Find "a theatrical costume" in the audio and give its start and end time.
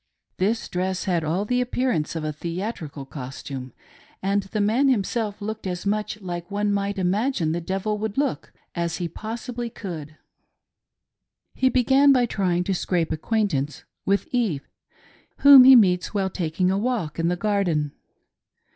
2.23-3.71